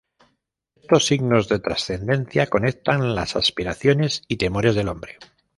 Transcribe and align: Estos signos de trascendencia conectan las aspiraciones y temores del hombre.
Estos 0.77 1.05
signos 1.05 1.47
de 1.47 1.59
trascendencia 1.59 2.47
conectan 2.47 3.13
las 3.13 3.35
aspiraciones 3.35 4.23
y 4.27 4.37
temores 4.37 4.73
del 4.73 4.87
hombre. 4.87 5.19